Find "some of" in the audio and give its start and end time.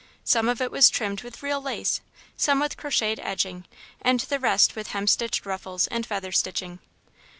0.23-0.59